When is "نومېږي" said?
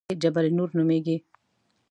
0.77-1.17